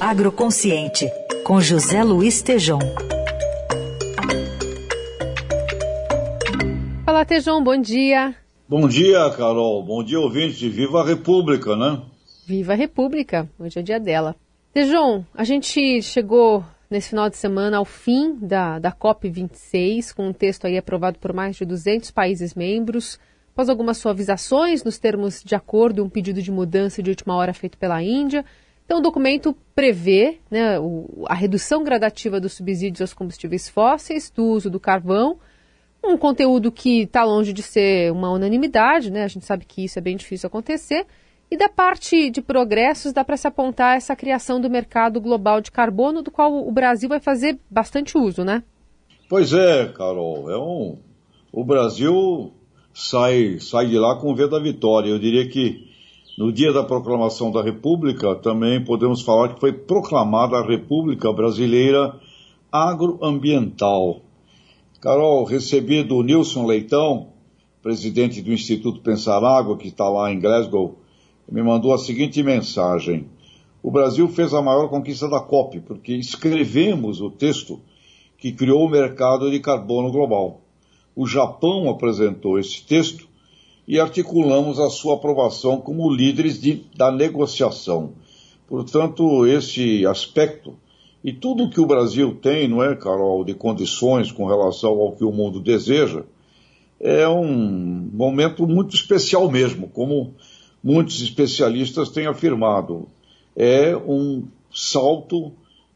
[0.00, 1.08] Agroconsciente,
[1.44, 2.80] com José Luiz Tejom.
[7.06, 8.34] Olá, Tejom, bom dia.
[8.68, 9.84] Bom dia, Carol.
[9.84, 10.68] Bom dia, ouvinte.
[10.68, 12.02] Viva a República, né?
[12.46, 13.48] Viva a República.
[13.58, 14.34] Hoje é o dia dela.
[14.72, 20.32] Tejom, a gente chegou nesse final de semana ao fim da, da COP26, com um
[20.32, 23.18] texto aí aprovado por mais de 200 países membros,
[23.52, 27.54] após algumas suavizações nos termos de acordo e um pedido de mudança de última hora
[27.54, 28.44] feito pela Índia.
[28.84, 30.76] Então, o documento prevê né,
[31.26, 35.38] a redução gradativa dos subsídios aos combustíveis fósseis, do uso do carvão,
[36.04, 39.24] um conteúdo que está longe de ser uma unanimidade, né?
[39.24, 41.06] a gente sabe que isso é bem difícil acontecer,
[41.50, 45.70] e da parte de progressos, dá para se apontar essa criação do mercado global de
[45.70, 48.62] carbono, do qual o Brasil vai fazer bastante uso, né?
[49.28, 50.50] Pois é, Carol.
[50.50, 50.98] É um...
[51.52, 52.52] O Brasil
[52.92, 55.08] sai, sai de lá com o V da vitória.
[55.08, 55.93] Eu diria que
[56.36, 62.18] no dia da proclamação da República, também podemos falar que foi proclamada a República Brasileira
[62.72, 64.20] Agroambiental.
[65.00, 67.28] Carol, recebi do Nilson Leitão,
[67.80, 70.96] presidente do Instituto Pensar Água, que está lá em Glasgow,
[71.50, 73.26] me mandou a seguinte mensagem.
[73.82, 77.80] O Brasil fez a maior conquista da COP, porque escrevemos o texto
[78.38, 80.62] que criou o mercado de carbono global.
[81.14, 83.28] O Japão apresentou esse texto
[83.86, 88.12] e articulamos a sua aprovação como líderes de, da negociação.
[88.66, 90.74] Portanto, esse aspecto
[91.22, 95.24] e tudo que o Brasil tem, não é, Carol, de condições com relação ao que
[95.24, 96.22] o mundo deseja,
[97.00, 100.34] é um momento muito especial mesmo, como
[100.82, 103.08] muitos especialistas têm afirmado.
[103.56, 105.52] É um salto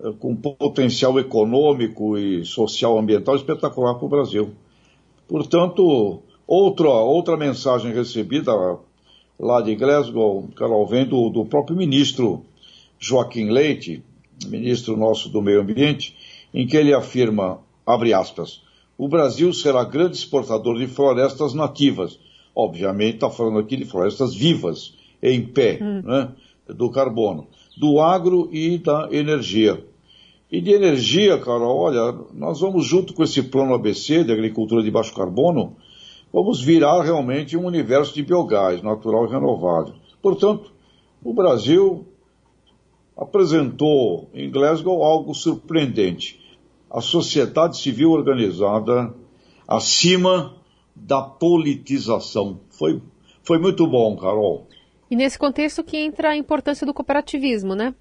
[0.00, 4.50] eh, com potencial econômico e social ambiental espetacular para o Brasil.
[5.28, 6.20] Portanto,
[6.52, 8.52] outra, outra mensagem recebida
[9.40, 12.44] lá de Glasgow, Carol, vem do, do próprio ministro
[13.00, 14.02] Joaquim Leite,
[14.46, 16.14] ministro nosso do Meio Ambiente,
[16.52, 18.60] em que ele afirma, abre aspas,
[18.98, 22.18] o Brasil será grande exportador de florestas nativas,
[22.54, 26.02] obviamente está falando aqui de florestas vivas, em pé, hum.
[26.04, 26.28] né,
[26.68, 27.46] do carbono,
[27.78, 29.82] do agro e da energia.
[30.50, 34.90] E de energia, Carol, olha, nós vamos junto com esse plano ABC de agricultura de
[34.90, 35.76] baixo carbono,
[36.32, 39.94] vamos virar realmente um universo de biogás natural e renovável.
[40.20, 40.72] Portanto,
[41.22, 42.06] o Brasil
[43.16, 46.40] apresentou em Glasgow algo surpreendente.
[46.90, 49.14] A sociedade civil organizada
[49.66, 50.54] acima
[50.94, 52.60] da politização.
[52.70, 53.00] Foi,
[53.42, 54.66] foi muito bom, Carol.
[55.10, 57.94] E nesse contexto que entra a importância do cooperativismo, né?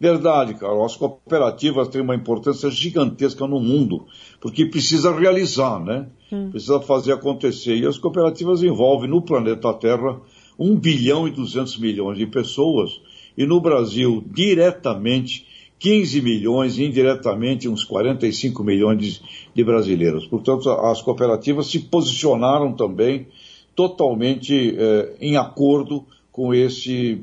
[0.00, 0.84] Verdade, Carol.
[0.84, 4.06] As cooperativas têm uma importância gigantesca no mundo,
[4.40, 6.06] porque precisa realizar, né?
[6.32, 6.50] Hum.
[6.50, 7.76] Precisa fazer acontecer.
[7.76, 10.20] E as cooperativas envolvem no planeta Terra
[10.58, 13.00] 1 bilhão e 200 milhões de pessoas,
[13.36, 15.46] e no Brasil, diretamente,
[15.78, 19.20] 15 milhões, indiretamente, uns 45 milhões de,
[19.54, 20.26] de brasileiros.
[20.26, 23.28] Portanto, as cooperativas se posicionaram também
[23.76, 27.20] totalmente eh, em acordo com esse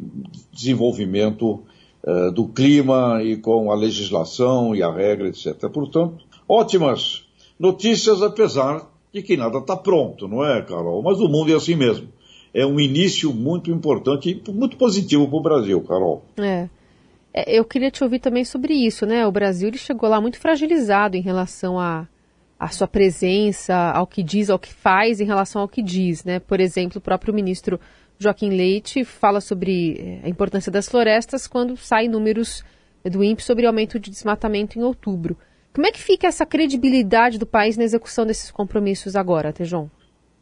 [0.54, 1.64] desenvolvimento
[2.08, 5.58] eh, do clima e com a legislação e a regra, etc.
[5.70, 7.24] Portanto, ótimas
[7.60, 11.02] notícias, apesar de que nada está pronto, não é, Carol?
[11.02, 12.10] Mas o mundo é assim mesmo.
[12.54, 16.24] É um início muito importante e muito positivo para o Brasil, Carol.
[16.38, 16.70] É.
[17.34, 19.26] É, eu queria te ouvir também sobre isso, né?
[19.28, 22.08] O Brasil ele chegou lá muito fragilizado em relação a,
[22.60, 26.40] a, sua presença, ao que diz, ao que faz em relação ao que diz, né?
[26.40, 27.80] Por exemplo, o próprio ministro
[28.18, 32.64] Joaquim Leite fala sobre eh, a importância das florestas quando saem números
[33.04, 35.38] do INPE sobre aumento de desmatamento em outubro.
[35.74, 39.90] Como é que fica essa credibilidade do país na execução desses compromissos agora, Tejon?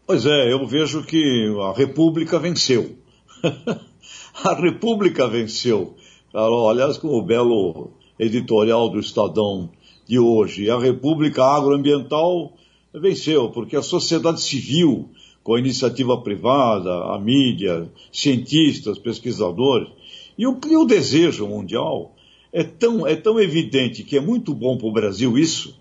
[0.06, 2.97] Pois é, eu vejo que a República venceu.
[4.44, 5.96] a República venceu.
[6.34, 9.72] Aliás, com o belo editorial do Estadão
[10.06, 12.53] de hoje, a República Agroambiental
[12.94, 15.09] venceu, porque a sociedade civil,
[15.44, 19.90] com a iniciativa privada, a mídia, cientistas, pesquisadores,
[20.38, 22.16] e o, e o desejo mundial
[22.52, 25.76] é tão, é tão evidente que é muito bom para o Brasil isso,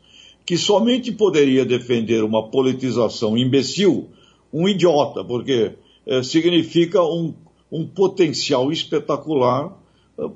[0.45, 4.09] que somente poderia defender uma politização imbecil
[4.53, 5.73] um idiota, porque
[6.07, 7.35] é, significa um,
[7.71, 9.79] um potencial espetacular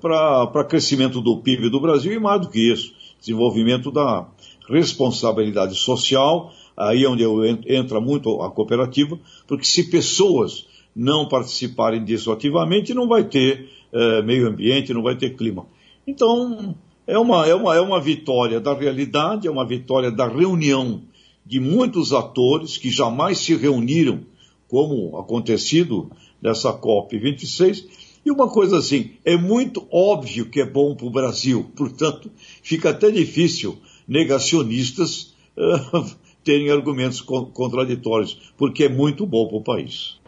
[0.00, 4.27] para crescimento do PIB do Brasil e mais do que isso, desenvolvimento da
[4.69, 7.25] responsabilidade social, aí é onde
[7.67, 14.23] entra muito a cooperativa, porque se pessoas não participarem disso ativamente, não vai ter é,
[14.23, 15.67] meio ambiente, não vai ter clima.
[16.07, 16.75] Então,
[17.07, 21.03] é uma, é, uma, é uma vitória da realidade, é uma vitória da reunião
[21.45, 24.21] de muitos atores que jamais se reuniram,
[24.69, 26.11] como acontecido
[26.43, 27.85] nessa COP26,
[28.26, 32.28] E uma coisa assim, é muito óbvio que é bom para o Brasil, portanto,
[32.61, 33.78] fica até difícil
[34.08, 36.05] negacionistas uh,
[36.43, 40.19] terem argumentos contraditórios, porque é muito bom para o país.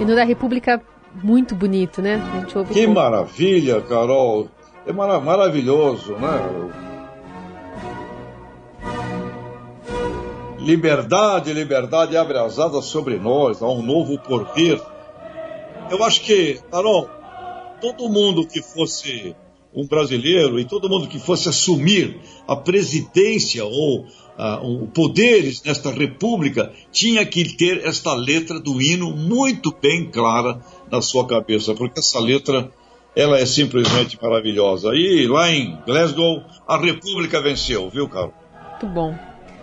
[0.00, 0.82] Hino da República
[1.14, 2.20] muito bonito, né?
[2.72, 2.92] que com...
[2.92, 4.48] maravilha, Carol.
[4.86, 6.70] É mar maravilhoso, né?
[10.58, 14.80] Liberdade, liberdade abre as asas sobre nós, há um novo porvir.
[15.90, 17.08] Eu acho que, Carol,
[17.80, 19.34] todo mundo que fosse
[19.74, 26.72] um brasileiro e todo mundo que fosse assumir a presidência ou uh, poderes nesta república
[26.90, 32.18] tinha que ter esta letra do hino muito bem clara na sua cabeça, porque essa
[32.18, 32.70] letra
[33.14, 34.90] ela é simplesmente maravilhosa.
[34.94, 38.34] E lá em Glasgow a república venceu, viu, Carol?
[38.70, 39.14] Muito bom.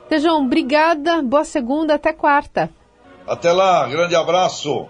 [0.08, 2.70] Tejão, obrigada, boa segunda, até quarta.
[3.28, 4.88] Até lá, grande abraço.